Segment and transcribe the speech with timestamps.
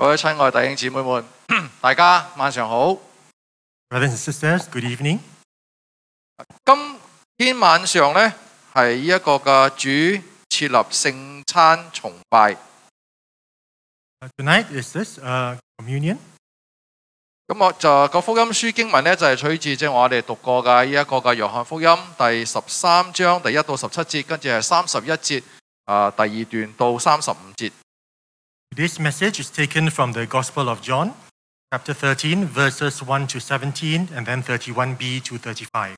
[0.00, 1.22] 各位親愛弟兄姊妹們，
[1.82, 2.96] 大家晚上好。
[3.90, 5.18] Brothers and sisters, good evening.
[6.64, 6.98] 今
[7.36, 8.32] 天晚上呢，
[8.72, 12.56] 係呢一個嘅主設立聖餐崇拜。
[14.20, 16.16] Uh, tonight is this uh, communion.
[17.46, 25.42] 咁我就個福音書經文呢，就係、取自即係我哋讀過嘅呢一個嘅約翰福音第十三章第一到十七節，跟住係三十一節
[25.84, 27.70] 啊、第二段到三十五節。
[28.75, 31.13] This message is taken from the Gospel of John,
[31.71, 35.95] chapter 13, verses 1 to 17, and then 31b to 35.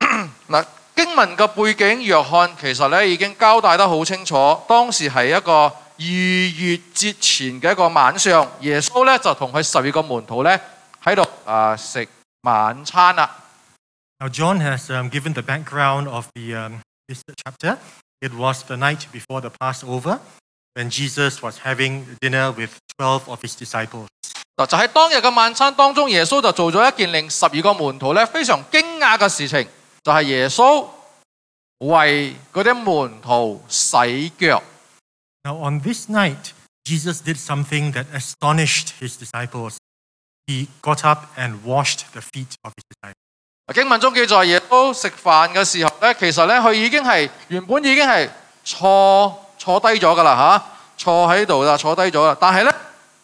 [0.49, 0.65] 嗱，
[0.95, 4.61] 经文嘅背景，约翰其实咧已经交代得好清楚。
[4.67, 10.59] 当时系一个逾越节前嘅一个晚上，耶稣咧就同佢十二个门徒咧
[11.01, 12.05] 喺度啊食
[12.41, 13.29] 晚餐啦。
[14.19, 17.77] Now, John has um, given the background of the, um, this chapter.
[18.21, 20.19] It was the night before the Passover
[20.75, 24.07] when Jesus was having dinner with 12 of his disciples.
[24.55, 29.67] 嗱，就喺当日嘅晚餐当中，耶稣就做咗一件令十二个门徒咧非常惊讶嘅事情，
[30.03, 30.87] 就系、耶稣
[31.79, 34.61] 为嗰啲门徒洗脚。
[35.43, 36.51] Now, on this night,
[36.85, 39.77] Jesus did something that astonished his disciples.
[40.47, 43.15] He got up and washed the feet of his disciples.
[43.73, 48.29] 经文中记载，耶稣食饭嘅时候咧，其实咧佢已经系原本已经系
[48.63, 50.62] 坐 坐低咗噶啦
[50.96, 52.36] 嚇，坐喺度啦，坐低咗啦。
[52.40, 52.74] 但係咧，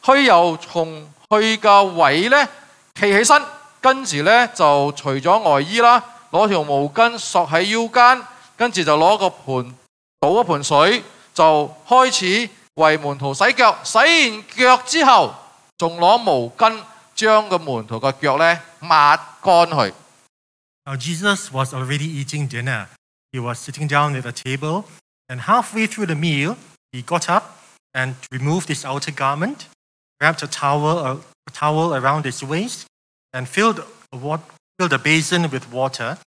[0.02, 2.46] 佢又從佢嘅位咧
[2.94, 3.42] 企起身，
[3.80, 9.74] 跟住咧就除咗外衣啦，攞條毛巾索喺腰間，跟住就攞個盆
[10.20, 11.02] 倒一盆水，
[11.34, 13.76] 就開始為門徒洗腳。
[13.82, 15.34] 洗完腳之後，
[15.78, 16.78] 仲攞毛巾
[17.14, 19.94] 將個門徒嘅腳咧抹乾去。
[20.86, 22.86] Now, Jesus was already eating dinner.
[23.32, 24.84] He was sitting down at the table,
[25.27, 26.57] and halfway through the meal,
[26.91, 27.57] he got up
[27.93, 29.67] and removed his outer garment,
[30.21, 32.85] wrapped a towel, a towel around his waist,
[33.33, 33.79] and filled
[34.11, 34.39] a, wa-
[34.77, 36.17] filled a basin with water,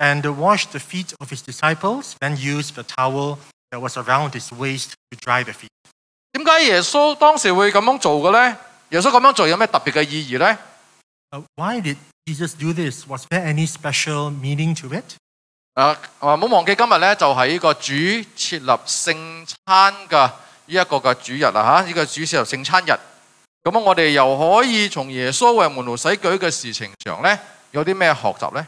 [0.00, 3.38] and washed the feet of his disciples, then used the towel
[3.70, 5.70] that was around his waist to dry the feet.
[6.32, 8.56] 点解耶稣当时会咁样做嘅呢？
[8.90, 10.58] 耶稣咁样做有咩特别嘅意义呢？
[11.32, 13.04] Uh, why did Jesus do this?
[13.08, 15.16] Was there any special meaning to it?
[15.73, 17.93] 啊，唔好忘记今日咧就系、呢个主
[18.35, 22.91] 设立圣餐嘅呢一个嘅主日啦吓，呢、个主设立圣餐日。
[23.63, 27.39] 咁我哋又可以从耶稣为门徒洗脚嘅事情上咧，
[27.71, 28.67] 有啲咩学习咧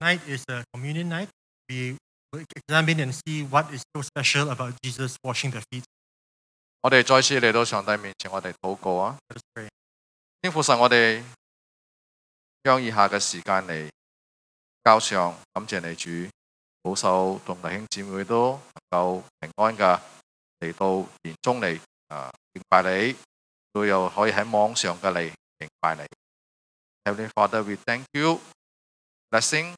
[0.00, 1.28] ？Night is a communion night.
[1.68, 1.96] We
[2.32, 5.84] examine and see what is so special about Jesus washing the feet.
[6.82, 9.16] 我哋再次嚟到上帝面前，我哋祷告啊！
[10.42, 11.22] 天父神，我哋
[12.62, 13.88] 将以下嘅时间嚟。
[14.84, 16.30] 交上，感謝你主
[16.82, 19.98] 保守同弟兄姊妹都能夠平安嘅
[20.60, 23.16] 嚟到年中嚟啊敬拜你，
[23.72, 26.02] 都又可以喺網上嘅嚟敬拜你。
[27.04, 28.40] Heavenly Father, we thank you,
[29.30, 29.74] blessing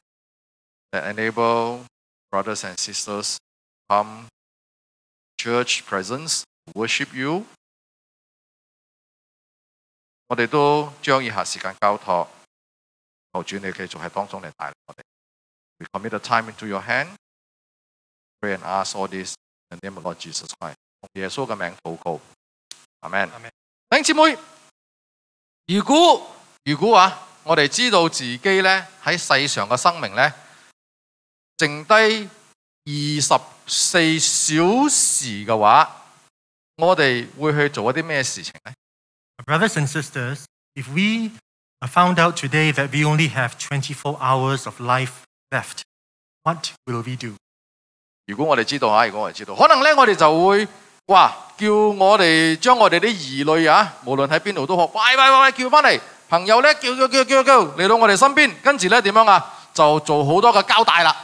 [0.91, 1.85] that enable
[2.29, 3.37] brothers and sisters
[3.87, 4.27] come
[5.37, 7.45] church presence worship you.
[10.27, 12.27] 我哋都將以下時間交託，
[13.36, 15.00] 求主你继续喺当中嚟带领我哋。
[15.78, 17.08] We commit the time into your hand,
[18.40, 19.34] pray and ask all this
[19.70, 20.76] in the name of Lord Jesus Christ。
[21.00, 22.20] 奉耶稣嘅名祷告，
[23.00, 23.30] 阿 Man。
[23.30, 23.50] Amen.
[23.88, 24.38] 弟兄姊妹，
[25.66, 30.32] 如果如果啊，我哋知道自己咧喺世上嘅生命咧，
[31.58, 31.94] 剩低
[32.84, 36.04] 二十四小时嘅话，
[36.76, 38.74] 我哋会去做一啲咩事情咧？
[39.44, 40.44] Brothers and sisters,
[40.74, 41.32] if we
[41.88, 45.82] found out today that we only have 24 hours of life left,
[46.44, 47.34] what will we do?
[48.26, 50.68] 如果我哋知道吓，如果我哋知道，可能咧我哋就会
[51.06, 59.52] 哇叫我哋将我哋啲儿女啊，无论喺边度都好，喂喂喂喂叫翻嚟，朋友咧叫叫叫叫叫嚟到我哋身边，跟住咧点样啊？
[59.74, 61.16] 就做好多嘅交代啦。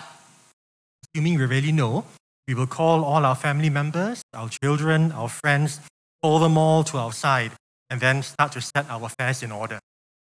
[1.15, 2.03] Assuming we really know,
[2.47, 5.77] we will call all our family members, our children, our friends,
[6.23, 7.53] call them all to our side,
[7.91, 9.79] and then start to set our affairs in order.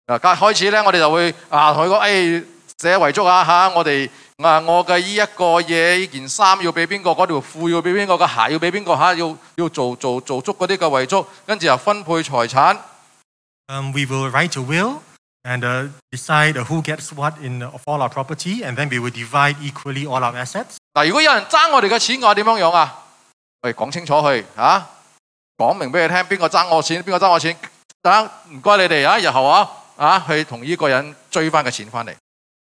[0.06, 2.44] 嗱，家開始咧，我哋就會啊同佢講，誒
[2.78, 12.76] 寫遺囑啊嚇，我哋啊我嘅呢一個嘢，呢件衫要俾邊個，嗰條褲要俾邊個，個鞋要俾邊個嚇，要要做做做足嗰啲嘅遺囑，跟住又分配財產。
[13.66, 14.98] Um, we will write a will
[15.42, 19.56] and uh, decide who gets what in all our property, and then we will divide
[19.62, 20.76] equally all our assets.
[20.92, 22.98] 嗱，如果有人爭我哋嘅錢嘅話，點樣樣啊？
[23.62, 24.86] 我哋講清楚佢嚇，
[25.56, 27.56] 講明俾佢聽，邊個爭我錢，邊個爭我錢。
[28.02, 29.66] 等唔該你哋啊，日後啊
[29.96, 32.14] 啊去同呢個人追翻個錢翻嚟。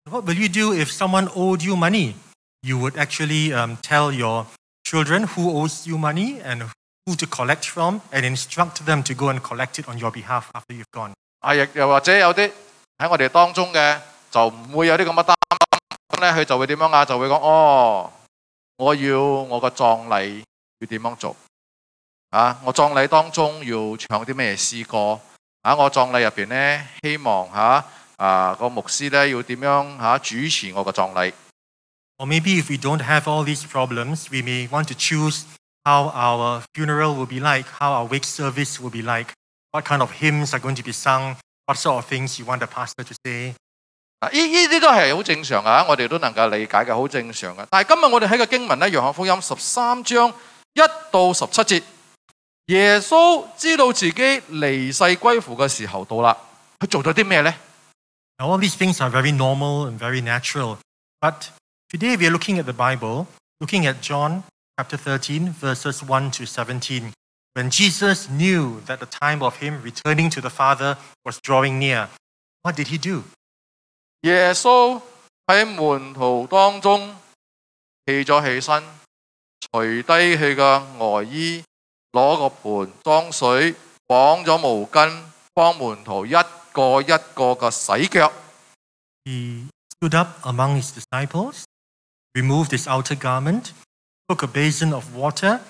[0.09, 2.13] What will you do if someone owed you money?
[2.61, 4.45] You would actually um, tell your
[4.83, 6.69] children who owes you money and
[7.05, 10.45] who to collect from and instruct them to go and collect it on your behalf
[10.53, 11.13] after you've gone.
[11.39, 12.51] 啊，亦又或者有啲
[12.97, 13.99] 喺我哋當中嘅
[14.31, 17.05] 就唔會有啲咁嘅擔心，咁咧佢就會點樣啊？
[17.05, 18.11] 就會講哦，
[18.77, 20.43] 我要我個葬禮
[20.79, 21.35] 要點樣做
[22.31, 22.59] 啊？
[22.63, 25.19] 我葬禮當中要唱啲咩詩歌
[25.63, 25.75] 啊？
[25.75, 27.85] 我葬禮入邊咧，希望嚇
[28.17, 31.33] 啊個牧師咧要點樣嚇主持我個葬禮。
[32.19, 35.45] Or maybe if we don't have all these problems, we may want to choose
[35.83, 39.33] how our funeral will be like, how our wake service will be like,
[39.71, 42.59] what kind of hymns are going to be sung, what sort of things you want
[42.59, 43.55] the pastor to say.
[44.19, 44.29] 啊！
[44.31, 47.65] 呢呢啲都係好正常啊，我哋都能夠理解嘅，好正常嘅。
[47.71, 50.79] 但係今日我哋喺個經文咧，《約翰福音》十三章一
[51.11, 51.83] 到十七節，
[52.66, 56.36] 耶稣知道自己离世归父嘅时候到啦，
[56.78, 57.54] 佢做咗啲咩呢？
[58.38, 60.78] Now, all these things are very normal and very natural.
[61.20, 61.48] But
[61.88, 63.26] today we are looking at the Bible,
[63.58, 64.44] looking at John
[64.76, 67.12] chapter 13, verses 1 to 17.
[67.54, 72.08] When Jesus knew that the time of him returning to the Father was drawing near,
[72.62, 73.24] what did he do?
[74.20, 75.00] 耶稣
[75.46, 77.16] 喺门徒当中
[78.06, 78.84] 企咗起身，
[79.60, 81.64] 除低佢嘅外衣，
[82.12, 83.74] 攞个盘装水，
[84.06, 86.32] 绑咗毛巾，帮门徒一
[86.72, 88.32] 个一个嘅洗脚。
[89.24, 89.68] He
[90.00, 91.64] stood up among his disciples,
[92.32, 93.72] removed his outer garment,
[94.26, 95.60] took a basin of water,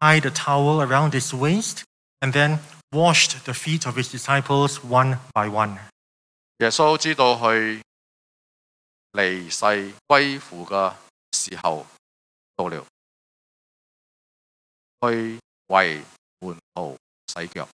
[0.00, 1.84] tied a towel around his waist,
[2.20, 2.58] and then
[2.90, 5.78] washed the feet of his disciples one by one.
[6.58, 7.80] 耶稣知道佢
[9.12, 10.94] 离世归父嘅
[11.32, 11.86] 时候
[12.56, 12.84] 到了，
[15.02, 15.38] 去
[15.68, 16.02] 为
[16.40, 16.96] 门徒
[17.26, 17.68] 洗脚。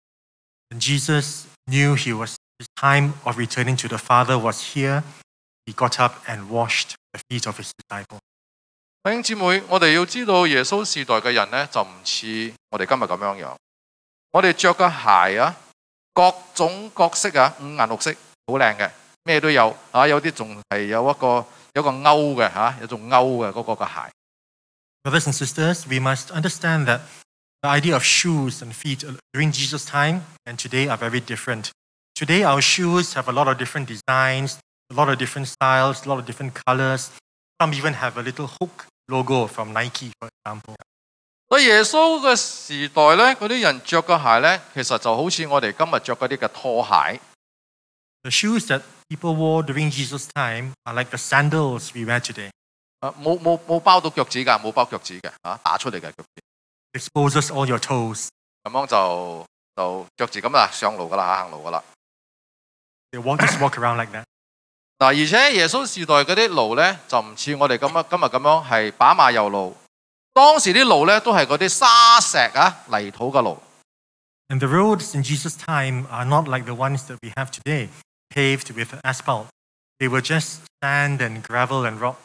[0.71, 5.03] And Jesus knew he was his time of returning to the Father was here.
[5.65, 8.21] He got up and washed the feet of his disciples.
[9.03, 13.57] 弟兄姊妹，我哋要知道耶稣时代嘅人呢，就唔似我哋今日咁样样。
[14.33, 14.91] 我哋着嘅
[15.33, 15.57] 鞋啊，
[16.13, 18.13] 各种各色啊，五颜六色，
[18.47, 18.91] 好靓嘅，
[19.23, 20.07] 咩都有啊。
[20.07, 24.13] 有啲仲系有一个有个勾嘅吓，有种勾嘅嗰个嘅鞋。
[25.05, 27.01] Brothers and sisters, we must understand that
[27.63, 31.71] the idea of shoes and feet during Jesus' time and today are very different.
[32.15, 34.59] Today, our shoes have a lot of different designs,
[34.91, 37.11] a lot of different styles, a lot of different colors.
[37.61, 40.75] Some even have a little hook logo from Nike, for example.
[41.49, 47.21] 所以耶稣嘅时代呢，嗰啲人着嘅鞋呢，其实就好似我哋今日着嗰啲嘅拖鞋。
[48.23, 52.51] The shoes that people wore during Jesus' time are like the sandals we wear today.
[53.01, 56.43] 啊，冇冇冇包到脚趾㗎，冇包脚趾嘅吓，打出嚟嘅脚趾。
[56.94, 58.28] Exposes all your toes.
[58.64, 59.46] 咁樣就
[59.76, 61.84] 就腳趾咁啦，上路噶啦，行路噶啦。
[63.12, 64.24] They walk, just walk around like that.
[65.00, 69.76] 嗱，而且耶穌時代嗰啲路咧，就唔似我哋咁樣今日咁樣係把馬遊路。
[70.34, 73.62] 當時啲路咧都係嗰啲沙石啊泥土嘅路。
[74.50, 77.90] And the roads in Jesus' time are not like the ones that we have today,
[78.30, 79.48] paved with asphalt.
[79.98, 82.16] They were just sand and gravel and rock.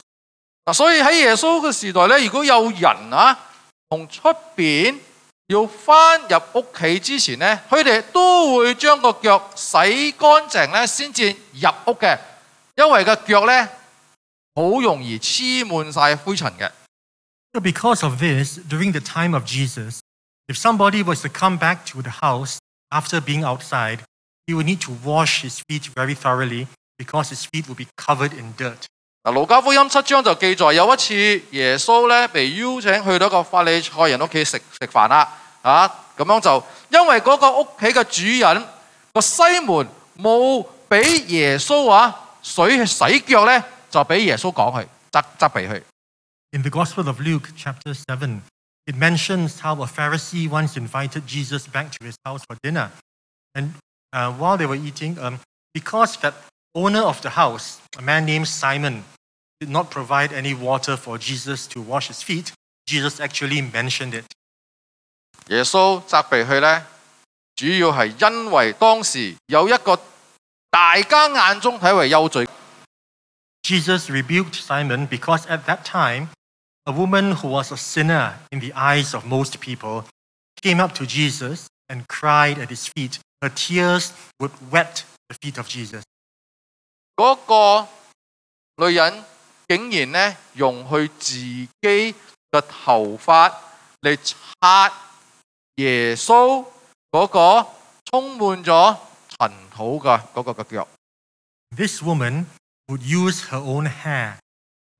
[0.64, 3.45] 嗱，所以喺耶穌嘅時代咧，如果有人啊
[3.89, 4.99] 从出边
[5.47, 9.75] 要翻入屋企之前咧，佢哋都会将个脚洗
[10.13, 12.17] 干净咧，先至入屋嘅，
[12.75, 13.69] 因为个脚咧
[14.55, 16.71] 好容易黐满晒灰尘嘅。
[17.53, 19.99] So, because of this, during the time of Jesus,
[20.47, 22.59] if somebody was to come back to the house
[22.89, 23.99] after being outside,
[24.47, 28.31] he would need to wash his feet very thoroughly because his feet would be covered
[28.31, 28.87] in dirt.
[29.26, 31.14] 嗱，路加福音七章就記載有一次
[31.50, 35.28] 耶穌咧被邀請去到一個法利賽人屋企食食飯啦，
[35.62, 38.64] 啊咁樣就因為嗰個屋企嘅主人
[39.12, 45.82] 個西門冇俾耶穌啊水去洗腳咧，就俾耶穌講佢責責備佢。
[46.52, 48.42] In the Gospel of Luke, chapter 7,
[48.86, 52.90] it mentions how a Pharisee once invited Jesus back to his house for dinner.
[53.54, 53.72] And
[54.12, 55.40] uh, while they were eating, um,
[55.74, 56.34] because that
[56.75, 59.03] owner of the house, a man named Simon,
[59.59, 62.51] did not provide any water for Jesus to wash his feet,
[62.87, 64.25] Jesus actually mentioned it.
[65.47, 66.85] 耶稣责备佢咧，
[67.55, 69.99] 主要系因为当时有一个
[70.69, 72.47] 大家眼中睇为有罪
[73.63, 76.29] Jesus rebuked Simon because at that time,
[76.85, 80.05] a woman who was a sinner in the eyes of most people
[80.61, 83.19] came up to Jesus and cried at his feet.
[83.41, 86.03] Her tears would wet the feet of Jesus.
[87.16, 87.88] 嗰個
[88.86, 89.24] 女人
[89.66, 93.52] 竟然咧用佢自己嘅頭髮
[94.02, 94.16] 嚟
[94.60, 94.92] 擦
[95.76, 96.66] 耶穌
[97.10, 97.68] 嗰個
[98.04, 98.98] 充滿咗
[99.38, 100.86] 塵土嘅嗰個嘅腳。
[101.74, 102.44] This woman
[102.86, 104.38] would use her own hair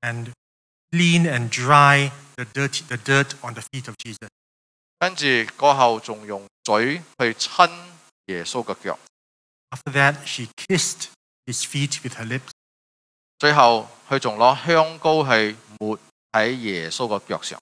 [0.01, 0.31] and
[0.91, 4.27] clean and dry the dirt, the dirt on the feet of Jesus.
[4.99, 7.69] 跟住過後仲用嘴去親
[8.25, 8.97] 耶穌嘅腳
[9.69, 11.09] ，After that, she kissed
[11.46, 12.50] his feet with her lips.
[13.38, 15.98] 最后佢仲攞香膏去抹
[16.32, 17.58] 喺耶稣嘅脚上。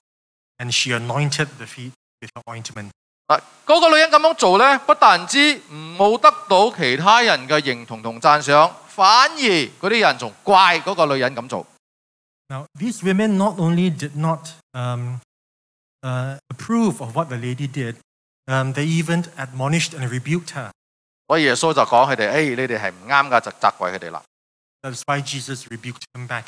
[0.59, 2.89] and she anointed the feet with her ointment.
[3.27, 11.65] 嗱，嗰个女人咁样做呢，不但止唔冇得到其他人嘅认同同赞赏，反而嗰啲人仲怪嗰个女人咁做。
[12.49, 15.19] Now, these women not only did not um,
[16.01, 17.95] uh, approve of what the lady did,
[18.45, 20.69] um, they even admonished and rebuked her.
[21.28, 24.22] 所以耶穌就講佢哋：，誒、哎你哋係唔啱噶，就責怪佢哋啦。
[24.82, 26.44] That's why Jesus rebuked them back.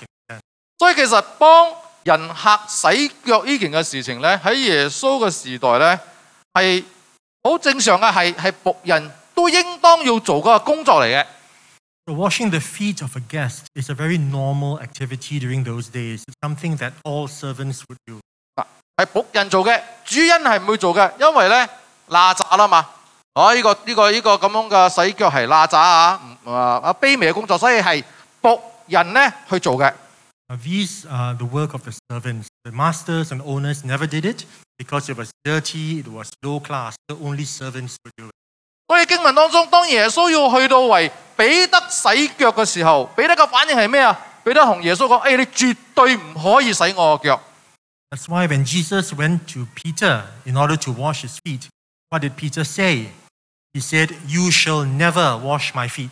[0.78, 1.72] 所以其實幫
[2.04, 5.98] 人客洗腳呢件嘅事情咧，喺耶穌嘅時代咧，
[6.54, 6.84] 係
[7.42, 11.26] 好正常嘅，係係仆人都應當要做嗰個工作嚟嘅。
[12.06, 16.22] So washing the feet of a guest is a very normal activity during those days.
[16.22, 18.20] It's something that all servants would do.
[18.96, 21.68] 係仆人做嘅，主人係唔會做嘅，因為咧
[22.08, 22.88] 邋遢啦嘛。
[23.38, 26.52] 哦，呢、個呢、個呢、個咁樣嘅洗腳係邋遢啊，啊
[26.82, 28.02] 啊卑微嘅工作，所以係
[28.42, 29.92] 仆人咧去做嘅。
[30.64, 32.46] These are the work of the servants.
[32.64, 34.44] The masters and owners never did it
[34.78, 36.94] because it was dirty, it was low class.
[37.06, 38.32] The only servants would do it.
[38.88, 44.18] 所以經文當中，當耶穌要去到為彼得洗腳嘅時候，彼得嘅反應係咩啊？
[44.42, 47.40] 彼得同耶穌講：，誒、你絕對唔可以洗我嘅腳。
[48.10, 51.68] That's why when Jesus went to Peter in order to wash his feet,
[52.08, 53.08] what did Peter say?
[53.73, 56.09] He said, You shall never wash my feet.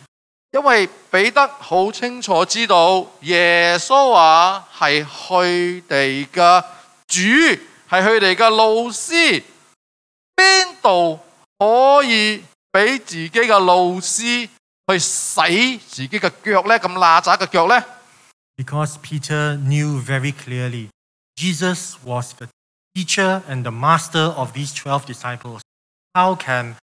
[0.50, 6.64] 因为彼得好清楚知道耶稣话系佢哋嘅
[7.06, 7.20] 主，
[7.88, 9.42] 系佢哋嘅老师，
[10.36, 11.20] 边度
[11.58, 14.48] 可以俾自己嘅老师
[14.88, 16.78] 去洗自己嘅脚呢？
[16.78, 17.82] 咁邋遢嘅脚呢？
[18.56, 20.90] Because Peter knew very clearly
[21.36, 22.48] Jesus was the
[22.94, 25.62] teacher and the master of these 12 disciples.
[26.12, 26.76] How can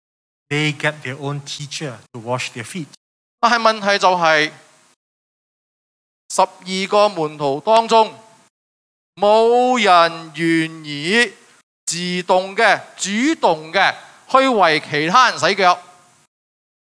[0.52, 2.88] they get their own teacher to wash their feet?
[3.40, 4.52] 但系问题就系
[6.34, 8.14] 十二个门徒当中，
[9.16, 11.34] 冇人愿意
[11.86, 13.96] 自动嘅、主动嘅
[14.30, 15.82] 去为其他人洗脚。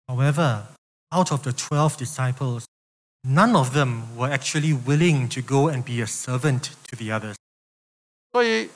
[0.06, 0.64] However,
[1.10, 2.64] out of the 12 disciples,
[3.22, 7.34] none of them were actually willing to go and be a servant to the others.
[8.32, 8.70] 所以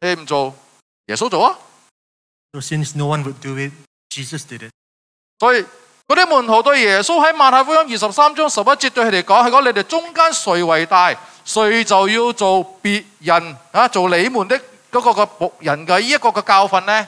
[0.00, 0.54] 你唔做，
[1.06, 1.58] 耶稣做啊！
[2.52, 3.72] So, since no one would do it,
[4.10, 4.70] Jesus did it.
[5.38, 5.62] 所以
[6.06, 11.14] 嗰啲门徒对耶稣喺马太福音二十三章十一节对佢哋讲：系讲你哋中间谁为大，
[11.44, 14.58] 谁就要做别人啊，做你们的
[14.90, 17.06] 嗰个嘅仆人嘅呢一个嘅教训呢，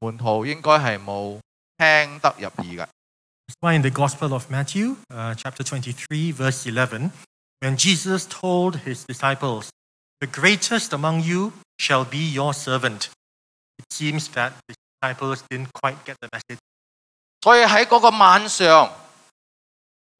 [0.00, 1.38] 门徒应该系冇
[1.78, 2.86] 听得入耳嘅。
[3.48, 7.10] That's why in the Gospel of Matthew, uh, chapter 23, verse 11,
[7.60, 9.70] when Jesus told his disciples,
[10.20, 13.08] The greatest among you shall be your servant,
[13.78, 16.58] it seems that the disciples didn't quite get the message.
[17.42, 18.92] 所以喺嗰个晚上，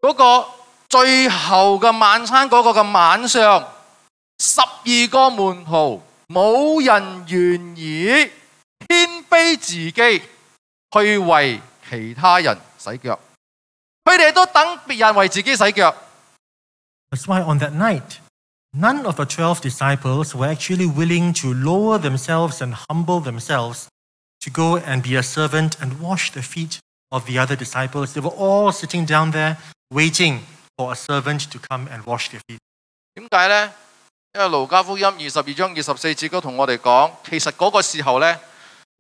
[0.01, 0.49] 嗰、个
[0.89, 3.69] 最后嘅晚餐嗰个嘅晚上，
[4.39, 8.31] 十二个门徒冇人愿意
[8.89, 13.19] 谦卑自己去为其他人洗脚，
[14.05, 15.95] 佢哋都等别人为自己洗脚。
[17.11, 18.19] That's why on that night,
[18.73, 23.89] none of the 12 disciples were actually willing to lower themselves and humble themselves
[24.45, 26.79] to go and be a servant and wash the feet
[27.11, 28.13] of the other disciples.
[28.15, 29.57] They were all sitting down there
[29.91, 30.41] waiting
[30.77, 32.59] for a servant to come and wash their feet.
[33.15, 33.73] 点解呢？
[34.33, 38.39] 因为路加福音二十二章二十四节都同我哋讲，其实嗰个时候呢，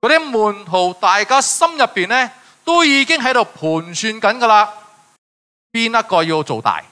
[0.01, 2.33] 嗰啲门徒大家心入边呢，
[2.65, 4.75] 都已经喺度盘算紧噶啦，
[5.73, 6.83] 边一个要做大？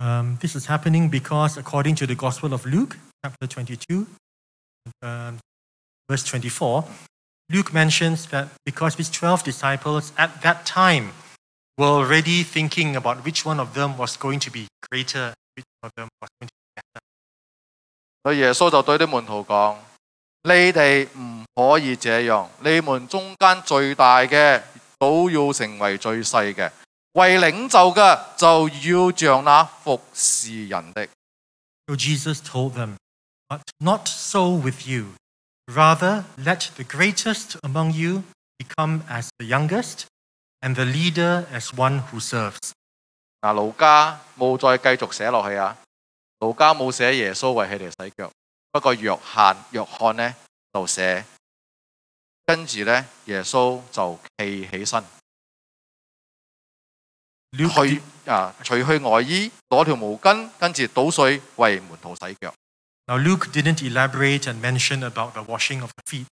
[0.00, 4.04] Um, this is happening because, according to the Gospel of Luke, chapter 22,
[5.00, 5.38] um,
[6.08, 6.84] verse 24,
[7.50, 11.10] Luke mentions that because these 12 disciples at that time
[11.76, 15.90] were already thinking about which one of them was going to be greater, which one
[15.90, 17.02] of them was going to be better.
[18.24, 19.76] 所以耶稣就对啲门徒讲：
[20.44, 24.62] 你哋唔可以这样，你们中间最大嘅
[24.98, 26.70] 都要成为最细嘅，
[27.14, 31.06] 为领袖嘅就要像那服侍人的。
[31.88, 32.96] So Jesus told them,
[33.48, 35.14] But not so with you.
[35.67, 38.23] Rather, let the greatest among you
[38.57, 40.05] become as the youngest,
[40.61, 42.71] and the leader as one who serves.
[43.41, 45.77] 嗱，路加冇再繼續寫落去啊，
[46.39, 48.31] 路加冇寫耶穌為佢哋洗腳，
[48.71, 50.35] 不過約翰約翰呢
[50.73, 51.25] 就寫，
[52.45, 55.03] 跟住呢，耶穌就企起身
[57.57, 62.53] 去啊除去外衣，攞條毛巾，跟住倒水為門徒洗腳。
[63.08, 66.26] Now, Luke didn't elaborate and mention about the washing of the feet,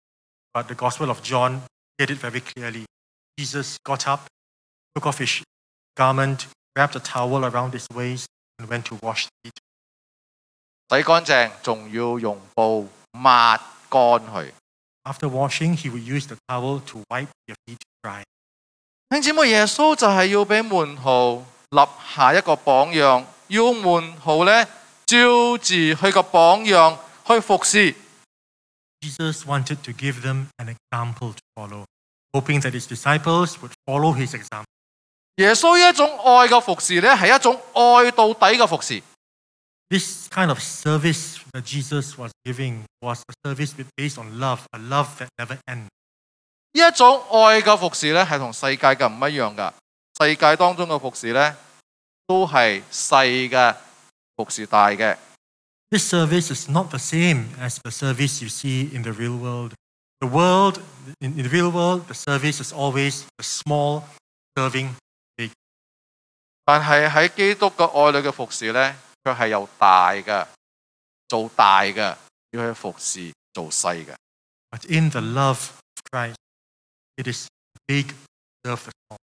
[0.54, 1.62] but the Gospel of John
[1.98, 2.84] did it very clearly.
[3.38, 4.26] Jesus got up,
[4.94, 5.42] took off his
[5.96, 6.46] garment,
[6.76, 8.26] wrapped a towel around his waist,
[8.58, 9.58] and went to wash the feet.
[10.88, 13.58] 洗干净，仲要用布抹
[13.88, 14.52] 干佢。
[15.04, 18.22] After washing, he would use the towel to wipe their feet dry.
[19.10, 21.80] 兄姊妹，耶稣就系要俾门徒立
[22.14, 24.68] 下一个榜样，要门徒咧
[25.05, 26.97] 照住佢個榜樣
[27.27, 27.95] 去服侍。
[29.01, 31.85] Jesus wanted to give them an example to follow,
[32.33, 34.65] hoping that his disciples would follow his example.
[35.35, 39.03] 耶穌呢一種愛嘅服侍咧，係一種愛到底嘅服侍。
[39.89, 45.09] This kind of service that Jesus was giving was a service based on love, a love
[45.19, 45.89] that never ends.
[46.71, 49.73] 呢一種愛嘅服侍咧，係同世界嘅唔一樣噶。
[50.19, 51.55] 世界當中嘅服侍咧，
[52.25, 53.75] 都係細嘅
[54.35, 55.17] 服侍大嘅。
[55.91, 59.73] This service is not the same as the service you see in the real world.
[60.19, 60.79] The world,
[61.19, 64.03] in, in the real world, the service is always the small
[64.57, 64.95] serving
[65.37, 65.51] big.
[66.65, 70.47] 但係喺基督嘅愛裏嘅服侍咧，卻係由大嘅
[71.27, 72.15] 做大嘅，
[72.51, 74.15] 要去服侍做細嘅。
[74.71, 76.35] But in the love of Christ,
[77.17, 77.47] it is
[77.85, 78.07] big
[78.65, 79.17] serve the small.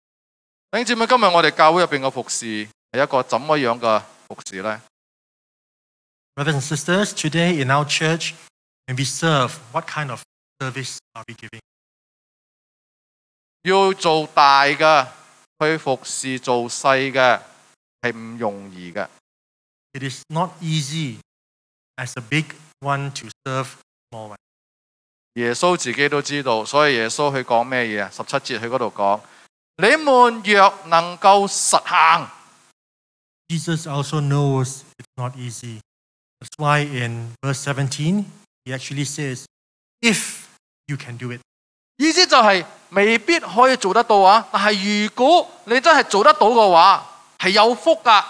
[0.70, 4.82] 弟兄姊妹，今日我哋教會入邊嘅服侍係一個怎麼樣嘅服侍呢？
[6.35, 8.33] Brothers and sisters, today in our church,
[8.87, 10.21] when we serve, what kind of
[10.61, 11.61] service are we giving?
[13.63, 15.07] 要做大嘅
[15.59, 17.41] 去服侍做细嘅
[18.01, 19.07] 系唔容易嘅。
[19.93, 21.19] It is not easy
[21.95, 23.67] as a big one to serve
[24.11, 24.37] small one.
[25.35, 28.09] 耶稣自己都知道，所以耶稣佢讲咩嘢啊？
[28.11, 29.21] 十七节佢嗰度讲：
[29.77, 32.29] 你们若能够实行，
[33.47, 35.79] Jesus also knows it's not easy.
[36.39, 38.25] That's why in verse 17,
[38.65, 39.45] he actually says,
[40.01, 40.47] if
[40.87, 41.41] you can do it.
[41.97, 44.47] 意思就系未必可以做得到啊！
[44.51, 47.05] 但系如果你真系做得到嘅话，
[47.39, 48.21] 系有福噶。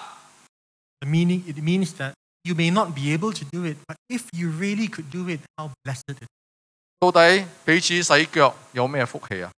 [1.00, 4.24] The meaning, it means that you may not be able to do it, but if
[4.32, 6.28] you really could do it, how blessed it is.
[7.00, 9.52] 到底彼此洗脚有咩福气啊？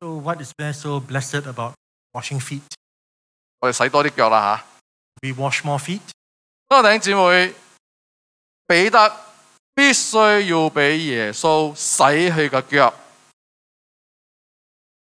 [0.00, 1.74] So what is there so blessed about
[2.12, 2.62] washing feet?
[3.60, 4.64] 我哋洗多啲脚啦吓。
[5.22, 6.00] We wash more feet.
[6.68, 7.54] 各位弟兄姊妹，
[8.67, 9.11] 彼得
[9.73, 10.17] 必须
[10.49, 12.93] 要俾耶稣洗佢嘅脚。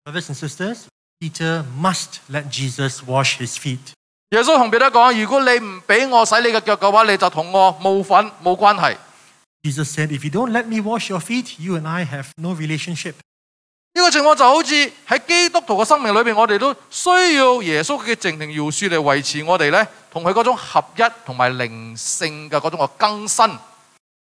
[0.04, 0.86] Brothers and sisters,
[1.18, 3.92] Peter must let Jesus wash his feet.
[4.30, 8.98] 耶稣同彼得讲：如果你唔俾我洗你嘅脚嘅话，你就同我冇份冇关系。
[9.62, 13.14] Jesus said, if you don't let me wash your feet, you and I have no relationship.
[13.96, 14.74] 呢個情況就好似
[15.08, 23.46] 喺基督徒嘅生命裏邊，我哋都需要耶穌嘅靜停饒恕嚟維持我哋咧同佢嗰種合一同埋靈性嘅嗰種嘅更新。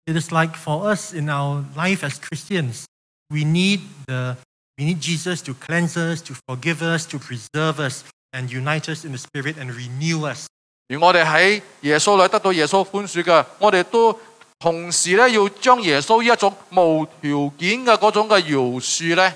[0.05, 2.83] It is like for us in our life as Christians,
[3.29, 4.35] we need the
[4.77, 8.03] we need Jesus to cleanse us, to forgive us, to preserve us,
[8.33, 10.47] and unite us in the Spirit and renew us.
[10.89, 14.19] 而我哋喺耶穌裏得到耶穌寬恕嘅，我哋都
[14.59, 19.33] 同時咧要將耶穌呢一種無條件嘅嗰種嘅饒恕咧，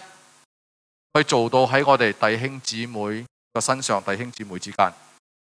[1.15, 4.93] 去做到喺我哋弟兄姊妹嘅身上，弟兄姊妹之間。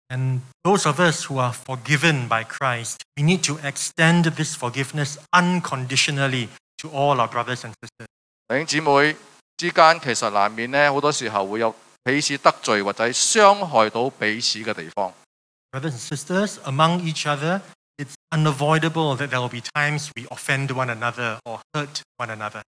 [0.08, 5.16] And those of us who are forgiven by Christ, we need to extend this forgiveness
[5.30, 6.48] unconditionally
[6.78, 8.08] to all our brothers and sisters.
[8.48, 9.16] 弟兄姊妹
[9.56, 15.14] 之間其實難免咧，好多時候會有彼此得罪或者傷害到彼此嘅地方。
[15.70, 17.60] Brothers and sisters, among each other,
[17.96, 22.62] it's unavoidable that there will be times we offend one another or hurt one another.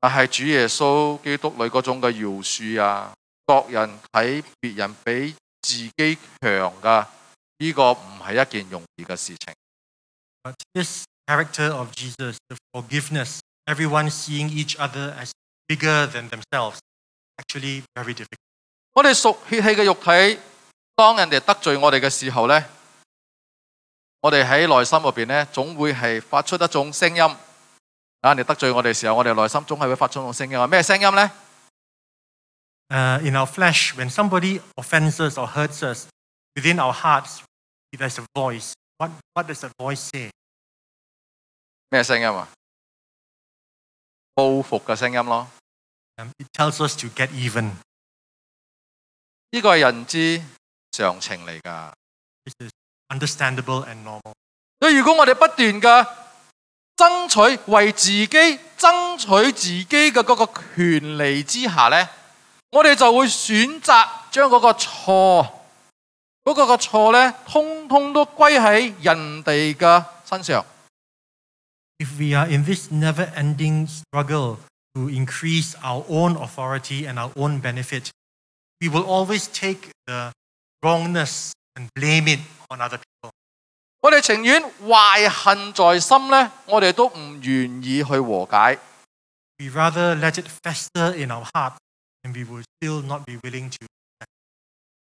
[0.00, 3.12] 但係主耶穌基督裏嗰種嘅饒恕啊，
[3.46, 7.08] 各人睇別人比自己強噶，
[7.58, 9.54] 呢、個唔係一件容易嘅事情。
[10.42, 15.30] But this character of Jesus, the forgiveness, everyone seeing each other as
[15.66, 16.78] bigger than themselves,
[17.36, 18.38] actually very difficult.
[18.92, 20.38] 我哋屬血氣嘅肉體，
[20.94, 22.64] 當人哋得罪我哋嘅時候呢，
[24.20, 27.36] 我哋喺內心入邊呢，總會係發出一種聲音。
[28.26, 30.68] 啊，人哋得罪我哋嘅時候，我哋內心總係會發出一種聲音。
[30.68, 31.30] 咩聲音咧
[32.88, 36.08] ？Uh, in our flesh, when somebody offends us or hurts us,
[36.56, 37.40] within our hearts,
[37.92, 38.72] there's a voice.
[38.98, 40.30] What, what does voice say?
[41.90, 42.48] 咩聲音啊？
[44.34, 45.48] 報復嘅聲音咯。
[46.16, 47.70] Um, it tells us to get even.
[49.50, 50.42] 呢個係人之
[50.90, 51.92] 常情嚟㗎。
[52.44, 52.72] This is
[53.08, 54.34] understandable and normal.
[54.80, 56.25] 所以如果我哋不斷嘅
[56.96, 58.28] 爭取為自己
[58.78, 62.08] 爭取自己嘅嗰個權利之下呢，
[62.72, 65.50] 我哋就會選擇將嗰個錯
[66.44, 70.64] 嗰、個嘅錯呢，通通都歸喺人哋嘅身上。
[71.98, 74.58] if we are in this never ending struggle
[74.94, 78.10] to increase our own authority and our own benefit,
[78.80, 80.30] we will always take the
[80.82, 83.15] wrongness and blame it on other people.
[84.01, 88.79] 我哋情愿怀恨在心呢，我哋都唔愿意去和解。
[89.59, 91.73] We rather let it fester in our heart
[92.23, 93.85] and we will still not be willing to.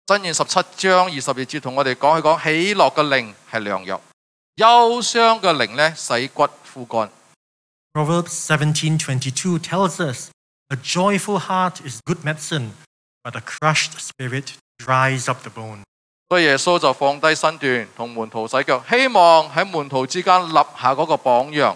[0.06, 4.02] 箴言十七章二十二节同我哋讲，佢讲喜乐嘅灵系良药，
[4.58, 7.10] 忧伤嘅灵呢使骨枯干。
[7.94, 10.30] Proverbs 17:22 tells us,
[10.68, 12.72] "A joyful heart is good medicine,
[13.24, 15.84] but a crushed spirit dries up the bone."
[16.30, 21.76] 所以耶稣就放低身段同门徒洗脚，希望喺门徒之间立下嗰个榜样。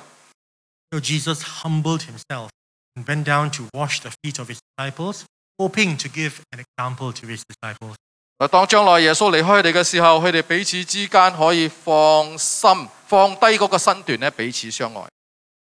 [0.91, 2.49] So Jesus humbled himself
[2.95, 5.23] and bent down to wash the feet of his disciples,
[5.57, 7.95] hoping to give an example to his disciples.
[8.39, 15.01] 嗱，当将来耶稣离开佢哋嘅时候，佢哋彼此之间可以放心放低嗰个身段咧，彼此相爱。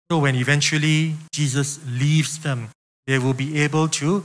[0.10, 2.70] So when eventually Jesus leaves them,
[3.06, 4.24] they will be able to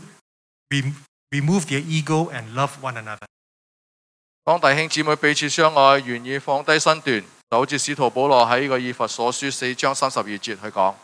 [0.70, 0.94] rem-
[1.30, 3.26] remove their ego and love one another.
[4.45, 10.95] 当弟兄姊妹彼此相爱，愿意放低身段，就好似使徒保罗喺呢個以弗所书四章三十二节去讲，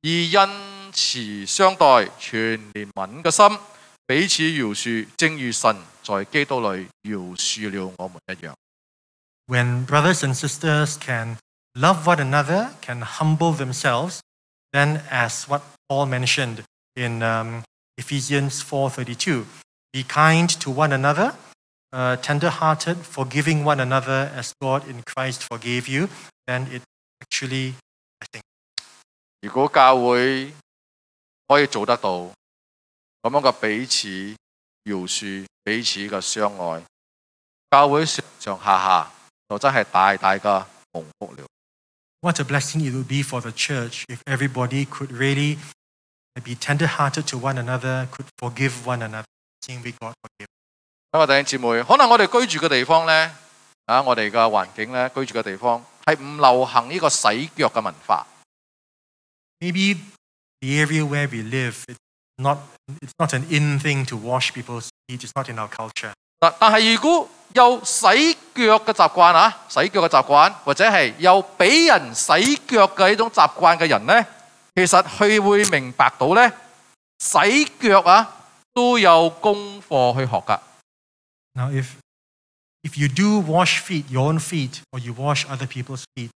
[0.00, 0.48] 以恩
[0.90, 3.58] 慈相待，全憐憫嘅心，
[4.06, 8.56] 彼此饶恕，正如神在基督里饶恕了我们一样。
[9.46, 11.36] When brothers and sisters can
[11.74, 14.20] love one another, can humble themselves,
[14.72, 16.62] then as what Paul mentioned
[16.94, 17.62] in um,
[17.96, 19.44] Ephesians 4:32,
[19.92, 21.34] be kind to one another,
[21.91, 26.09] uh, tender-hearted, forgiving one another as God in Christ forgave you,
[26.47, 26.81] then it
[27.21, 27.75] actually,
[28.19, 28.43] I think,
[29.41, 30.53] 如果教会
[31.47, 32.31] 可以做得到
[33.21, 34.07] 咁样嘅彼此
[34.85, 36.83] 饶恕、彼此嘅相爱，
[37.71, 39.11] 教会上上下下
[39.49, 41.45] 就真系大大嘅蒙福了。
[42.21, 45.57] what a blessing it would be for the church if everybody could really
[46.43, 49.25] be tender-hearted to one another, could forgive one another,
[49.61, 50.47] seeing we God forgive.
[51.10, 53.30] 各位弟兄姊妹，可能我哋居住嘅地方呢，
[53.86, 58.26] 啊，我哋嘅環境呢，居住嘅地方係唔流行呢個洗腳嘅文化。
[59.58, 59.96] Maybe
[60.60, 61.96] the area where we live, it's
[62.36, 62.58] not,
[63.00, 65.24] it's not an in thing to wash people's feet.
[65.24, 66.12] It's not in our culture.
[66.40, 72.32] 嗱，但係如果有洗腳嘅習慣啊，洗腳嘅習慣，或者係有俾人洗
[72.68, 74.26] 腳嘅呢種習慣嘅人呢，
[74.76, 76.52] 其實佢會明白到呢，
[77.18, 78.30] 洗腳啊
[78.74, 80.60] 都有功課去學㗎。
[81.57, 81.97] Now, if,
[82.83, 86.31] if you do wash feet, your own feet, or you wash other people's feet,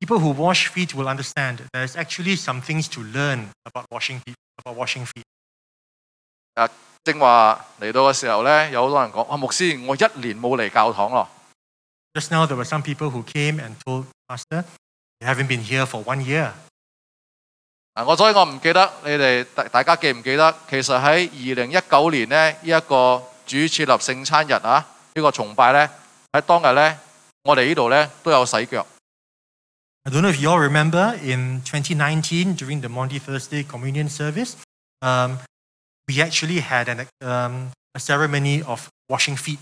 [0.00, 4.36] people who wash feet will understand there's actually some things to learn about washing feet,
[4.58, 5.24] about washing feet.
[6.54, 6.68] 啊，
[7.04, 11.28] 正话嚟到嘅时候呢，有好多人讲：哇，牧师，我一年冇嚟教堂咯。
[12.14, 14.64] Just now, there were some people who came and told Pastor,
[15.20, 16.52] you haven't been here for one year.
[17.94, 20.54] 啊，我所以我唔记得你哋大大家记唔记得？
[20.70, 25.90] 其实喺二零一九年呢，呢、一个 主设立圣餐日啊，呢、个崇拜呢，
[26.32, 26.98] 喺当日呢，
[27.44, 28.86] 我哋呢度呢都有洗脚。
[30.04, 34.54] I don't know if you all remember in 2019 during the Monday Thursday communion service,
[35.00, 35.38] um,
[36.06, 39.58] we actually had an, um, a ceremony of washing feet.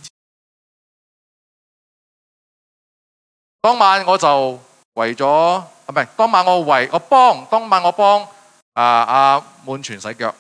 [3.61, 4.61] 当晚我就
[4.95, 8.27] 为咗啊，唔系当晚我为我帮当晚我帮
[8.73, 10.35] 啊阿满全洗脚。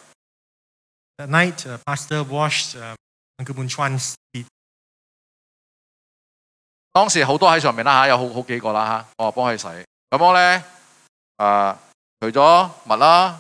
[1.19, 2.97] That night, uh, Pastor washed uh,
[3.46, 4.46] Chuan's feet.
[6.92, 9.68] 當時好多喺上面啦嚇，有好好幾個啦嚇，我話幫佢洗。
[10.10, 10.64] 咁樣咧，
[11.38, 11.78] 啊，
[12.20, 13.40] 除咗襪啦，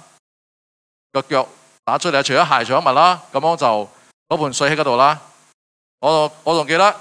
[1.11, 1.47] 個腳
[1.83, 3.89] 打出嚟，除咗鞋，除咗襪啦，咁樣就
[4.27, 5.19] 嗰盆水喺嗰度啦。
[5.99, 6.95] 我我仲記得，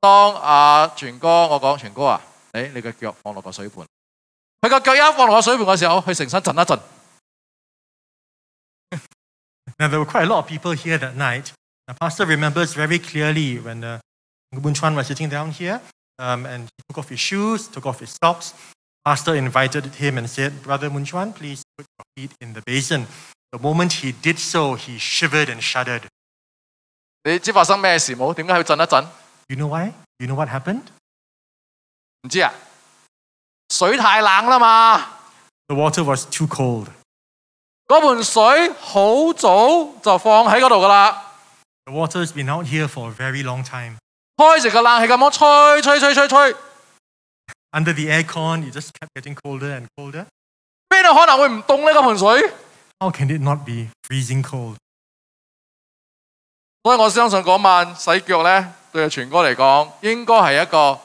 [0.00, 2.20] 當阿、全哥我講全哥啊，
[2.52, 3.86] 誒你個腳放落個水盆，
[4.62, 6.78] 佢個腳一放落個水盆嘅時候，佢成身震一震。
[9.78, 11.52] Now, there were quite a lot of people here that night.
[11.87, 13.99] The pastor remembers very clearly when uh,
[14.53, 15.81] Uncle Mun Chuan was sitting down here
[16.19, 18.53] um, and he took off his shoes, took off his socks.
[19.03, 23.05] Pastor invited him and said, Brother Mun Chuan, please put your feet in the basin.
[23.51, 26.03] The moment he did so, he shivered and shuddered.
[27.25, 28.33] 你知发生咩事冇？
[28.33, 29.07] 点解佢震一震？
[29.47, 29.93] You know why?
[30.19, 30.83] You know what happened?
[32.23, 32.53] 唔知啊？
[33.69, 35.05] 水太冷啦嘛！
[35.67, 36.87] The water was too cold.
[37.87, 41.26] 嗰盆水好早就放喺嗰度噶啦，
[41.87, 43.97] The water has been out here for a very long time.
[44.37, 46.55] 开住个冷气咁样吹吹吹吹吹，
[47.71, 50.25] Under the aircon, it just kept getting colder and colder.
[50.89, 51.91] 边度可能会唔冻呢？
[51.93, 52.53] 嗰盆水，
[52.99, 54.77] How can it not be freezing cold?
[56.83, 60.99] 所以我相信嗰晚洗脚呢，对阿全哥嚟讲，应该系一个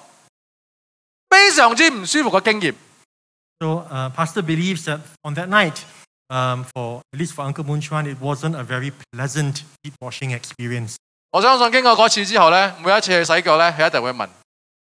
[1.31, 2.75] 非常之唔舒服嘅经验。
[3.61, 5.83] So uh, Pastor believes that on that night,
[6.30, 10.32] Um, for at least for Uncle Moon Chuan, it wasn't a very pleasant feet washing
[10.38, 10.96] experience.
[11.32, 14.30] 我相信經過嗰次之後呢，每一次去洗腳呢，佢一定會問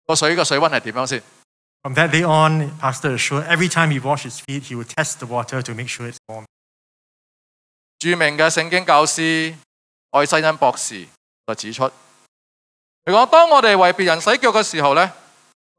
[0.05, 1.23] 個水個水温係點樣先。
[1.81, 5.25] From that day on, Pastor assured every time he washed his feet, he would test the
[5.27, 6.45] water to make sure it's warm.
[7.99, 9.55] 著名嘅聖經教師
[10.11, 11.07] 愛西恩博士
[11.47, 11.85] 就指出，
[13.05, 15.11] 佢講當我哋為別人洗腳嘅時候呢，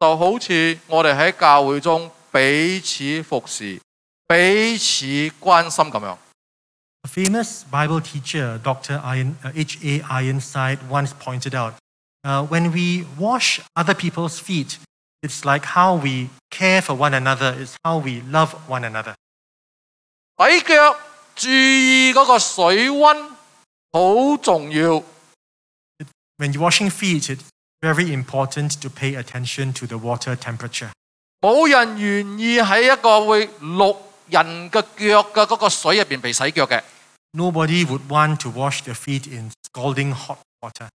[0.00, 3.80] 就好似我哋喺教會中彼此服侍、
[4.27, 5.05] 彼此
[5.39, 6.17] 关心咁样。
[7.03, 8.99] A famous Bible teacher, Dr.
[9.03, 10.01] Iron, uh, H.A.
[10.01, 11.75] Ironside, once pointed out
[12.23, 14.77] uh, when we wash other people's feet,
[15.23, 19.15] it's like how we care for one another, it's how we love one another.
[20.37, 20.95] 洗脚
[21.35, 23.29] 注意嗰个水温
[23.91, 25.03] 好重要。
[26.37, 27.43] When you're washing feet, it's
[27.81, 30.89] very important to pay attention to the water temperature.
[31.41, 33.97] 冇人愿意喺一个会淥
[34.28, 36.82] 人嘅腳嘅嗰個水入邊被洗腳嘅。
[37.32, 40.88] Nobody would want to wash their feet in scalding hot water.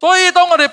[0.00, 0.70] 所以當我哋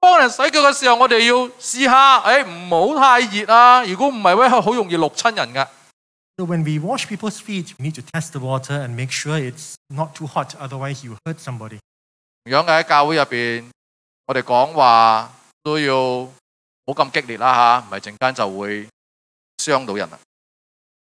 [0.00, 3.84] 幫人洗腳嘅時候，我哋要試下，誒唔好太熱啊！
[3.84, 5.68] 如果唔係咧，好容易淥親人噶。
[6.36, 9.74] So when we wash people's feet, we need to test the water and make sure it's
[9.88, 11.78] not too hot, otherwise you hurt somebody.
[12.44, 13.70] 同樣嘅喺教會入邊，
[14.26, 15.30] 我哋講話
[15.62, 15.94] 都要
[16.84, 18.88] 冇咁激烈啦嚇，唔係陣間就會
[19.58, 20.18] 傷到人啦。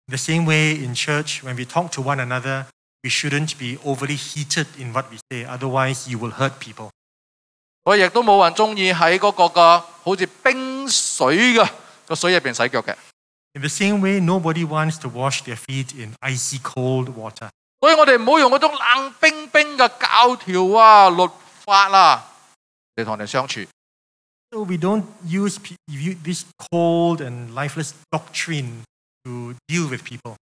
[0.10, 2.68] The same way in church, when we talk to one another,
[3.04, 6.90] we shouldn't be overly heated in what we say, otherwise you will hurt people.
[7.84, 11.70] 所以亦都冇人中意喺嗰个嘅好似冰水嘅
[12.08, 12.96] 个水入边洗脚嘅。
[13.54, 17.50] In the same way, nobody wants to wash their feet in icy cold water.
[17.80, 21.28] 所以我哋唔好用嗰种冷冰冰嘅教条啊、律
[21.64, 22.26] 法啊
[22.96, 23.62] 嚟同人哋相处。
[24.52, 28.84] So we don't use pe- u- this cold and lifeless doctrine
[29.25, 30.35] to deal with people.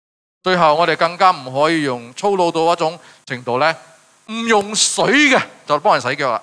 [0.44, 3.76] 最後我哋更加唔可以用粗魯到一種程度咧，
[4.28, 6.42] 唔用水嘅就幫人洗腳啦。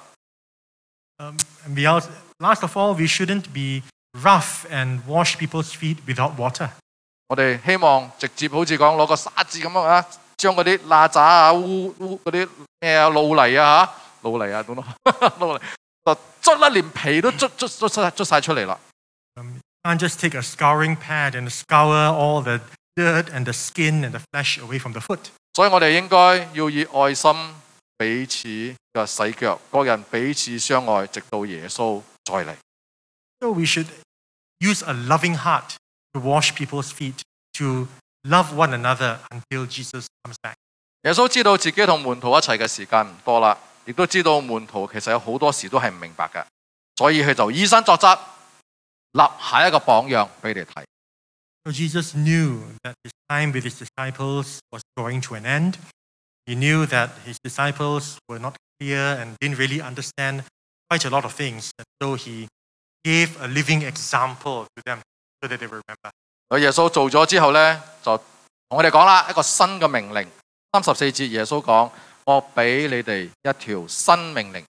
[1.19, 3.83] Um, and we also, last of all, we shouldn't be
[4.21, 6.71] rough and wash people's feet without water.
[7.29, 10.05] 我哋希望直接好似講攞個沙子咁樣啊，
[10.37, 12.49] 將嗰啲罅渣啊、污污嗰啲
[12.81, 13.93] 咩啊、露泥啊嚇、
[14.23, 14.85] 露泥啊，點咯？
[15.39, 15.61] 露泥
[16.05, 18.79] 就捽啦，連皮都捽捽捽捽捽晒出嚟啦。
[19.84, 22.60] Um, you can't just take a scouring pad and scour all the
[22.96, 25.32] dirt and the skin and the flesh away from the foot.
[25.54, 27.34] 所以我哋应该要以爱心
[27.98, 28.48] 彼此
[28.94, 32.56] 嘅洗脚，各人彼此相爱，直到耶稣再嚟。
[33.40, 33.88] So we should
[34.60, 35.76] use a loving heart
[36.14, 37.22] to wash people's feet,
[37.54, 37.88] to
[38.24, 40.56] love one another until Jesus comes back.
[41.04, 46.44] 耶稣知道自己同门徒一齐嘅时间唔多啦，亦都知道门徒其实有好多时都系唔明白嘅，
[46.98, 48.20] 所以佢就以身作则，
[49.15, 50.85] 立下一個榜樣俾你哋睇。
[51.65, 55.79] So Jesus knew that his time with his disciples was drawing to an end.
[56.45, 60.45] He knew that his disciples were not clear and didn't really understand
[60.91, 61.71] quite a lot of things.
[61.79, 62.49] And so he
[63.03, 65.01] gave a living example to them
[65.41, 66.11] so that they remember.
[66.51, 68.19] 佢耶穌做咗之後呢，就
[68.69, 70.29] 同我哋講啦，一個新嘅命令。
[70.73, 71.91] 三十四節，耶穌講：
[72.27, 74.65] 我俾你哋一條新命令，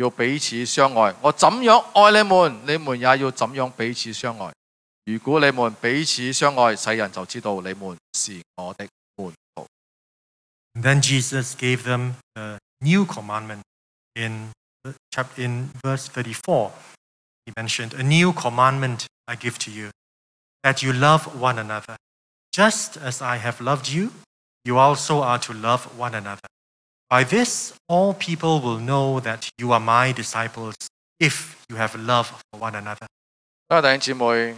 [0.00, 1.14] 要彼此相爱。
[1.22, 4.52] 我怎样爱你们，你们也要怎样彼此相爱。
[5.04, 8.86] 如果你们彼此相爱，世人就知道你们是我的
[9.16, 9.66] 门徒。
[10.74, 13.62] And then Jesus gave them a new commandment
[14.14, 14.50] in
[15.10, 16.70] chapter in verse 34.
[17.46, 19.90] He mentioned, A new commandment I give to you,
[20.62, 21.96] that you love one another.
[22.52, 24.12] Just as I have loved you,
[24.64, 26.48] you also are to love one another.
[27.10, 30.74] By this, all people will know that you are my disciples
[31.20, 33.06] if you have love for one another.
[33.68, 34.56] 各位弟兄姊妹，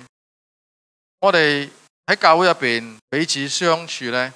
[1.20, 1.68] 我哋
[2.06, 4.32] 喺教会入边彼此相处呢，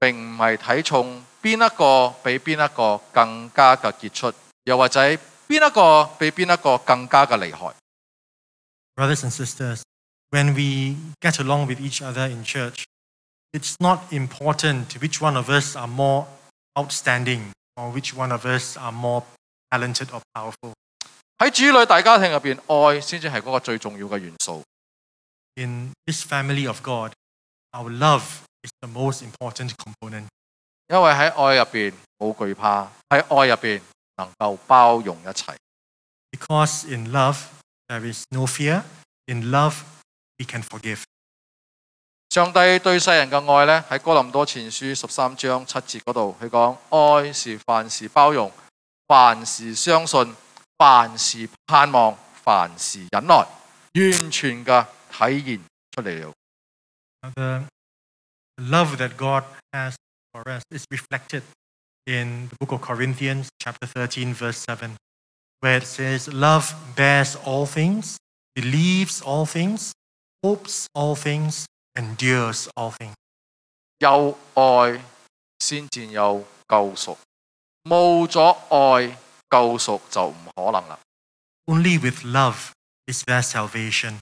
[0.00, 4.32] 并唔系睇重边一个比边一个更加嘅杰出，
[4.64, 7.74] 又或者边一个比边一个更加嘅厉害。
[8.96, 9.82] Brothers and sisters,
[10.30, 12.84] when we get along with each other in church,
[13.52, 16.26] it's not important which one of us are more
[16.78, 19.22] outstanding or which one of us are more
[19.70, 20.72] talented or powerful.
[21.38, 22.58] 喺主女大家庭入边，
[22.94, 24.62] 爱先至系嗰个最重要嘅元素。
[25.56, 27.12] In this family of God,
[27.72, 28.22] our love
[28.62, 30.26] is the most important component
[30.88, 33.80] 因为喺爱入边冇惧怕，喺爱入边
[34.16, 35.54] 能够包容一切。
[36.32, 37.36] because in love,
[37.88, 38.82] there is no fear.
[39.26, 39.82] In love,
[40.38, 41.02] we can forgive.
[42.34, 46.76] 上帝对世人嘅爱呢，喺哥林多前书十三章七节嗰度，佢讲
[47.24, 48.52] 爱是凡事包容，
[49.08, 50.36] 凡事相信，
[50.78, 55.60] 凡事盼望，凡事忍耐，完全嘅体现
[55.90, 56.32] 出嚟了。
[57.36, 57.64] Uh,
[58.56, 59.94] The love that God has
[60.32, 61.42] for us is reflected
[62.06, 64.96] in the book of Corinthians, chapter 13, verse 7,
[65.60, 68.16] where it says, Love bears all things,
[68.54, 69.92] believes all things,
[70.42, 73.14] hopes all things, endures all things.
[73.98, 75.02] 有爱
[75.58, 77.16] 先至有救赎，
[77.84, 79.16] 冇咗爱，
[79.50, 80.98] 救赎就唔可能啦。
[81.66, 82.70] Only with love
[83.06, 84.18] is there salvation.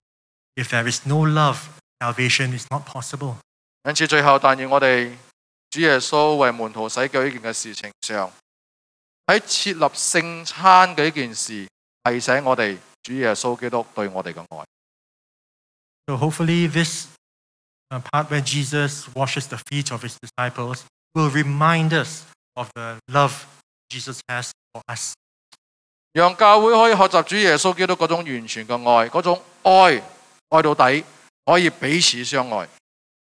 [0.57, 1.59] If there is no love,
[2.01, 3.37] salvation is not possible.
[3.85, 5.17] 因此最后，但愿我哋
[5.71, 8.33] 主耶稣为门徒洗脚呢件嘅事情上，
[9.27, 11.69] 喺设立圣餐嘅呢件事，
[12.03, 14.65] 提醒我哋主耶稣基督对我哋嘅爱。
[16.07, 17.09] So hopefully, this uh,
[18.13, 23.47] part where Jesus washes the feet of his disciples will remind us of the love
[23.91, 25.15] Jesus has for us.
[26.13, 30.03] 让教会可以学习主耶稣基督嗰种完全嘅爱，嗰种爱
[30.51, 31.05] 爱到底，
[31.45, 32.69] 可以彼此相爱。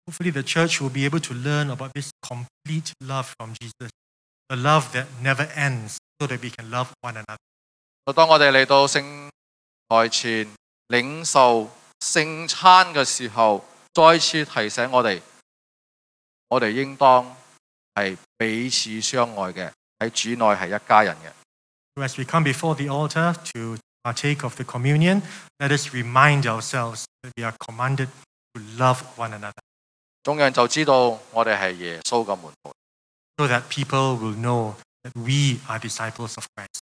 [0.06, 3.90] Hopefully, the church will be able to learn about this complete love from Jesus,
[4.48, 8.14] the love that never ends, so that we can love one another.
[8.14, 9.30] 当我哋嚟到圣
[9.90, 10.48] 台前
[10.88, 15.21] 领受圣餐嘅时候， 再次提醒我哋，
[16.49, 17.37] 我哋應當
[17.95, 21.33] 係彼此相愛嘅，喺主內係一家人嘅。
[22.03, 25.21] As we come before the altar to partake of the communion,
[25.59, 28.09] let us remind ourselves that we are commanded
[28.55, 29.53] to love one another,
[30.23, 32.73] 眾人就知道我哋係耶穌嘅門徒
[33.37, 36.81] ，so that people will know that we are disciples of Christ.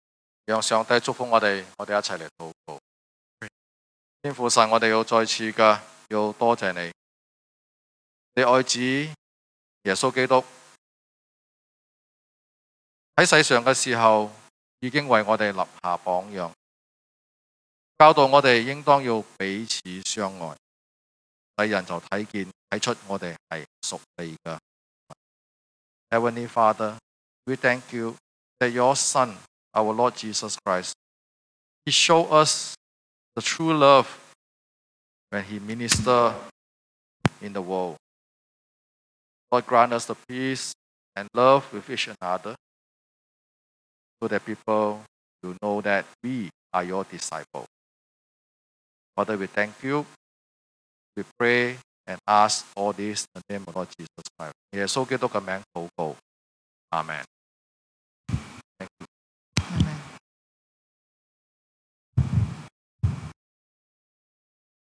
[0.47, 2.79] 讓上帝祝福我哋，我哋一齊嚟禱告。
[4.23, 6.91] 天父神，我哋要再次嘅要多謝你，
[8.34, 10.44] 你爱子耶稣基督
[13.16, 14.30] 喺世上嘅时候，
[14.80, 16.50] 已经为我哋立下榜样，
[17.98, 20.56] 教导我哋应当要彼此相爱，
[21.58, 24.58] 世人就睇见睇出我哋系属你嘅。
[26.10, 26.96] Heavenly Father,
[27.44, 28.16] we thank you
[28.58, 29.36] that your Son,
[29.72, 30.94] our Lord Jesus Christ,
[31.84, 32.74] He showed us
[33.34, 34.06] the true love
[35.30, 36.34] when He ministered
[37.40, 37.96] in the world.
[39.54, 40.72] Lord, grant us the peace
[41.16, 42.54] and love with each another
[44.20, 45.02] so that people
[45.42, 47.66] will know that we are your disciples.
[49.16, 50.06] Father, we thank you.
[51.16, 54.54] We pray and ask all this in the name of Lord Jesus Christ.
[54.72, 56.16] 耶稣基督嘅名祷告，
[56.90, 57.24] 阿门。